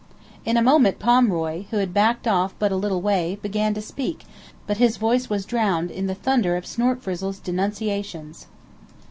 [0.45, 4.25] In a moment Pomeroy, who had backed off but a little way, began to speak,
[4.65, 8.47] but his voice was drowned in the thunder of Snortfrizzle's denunciations.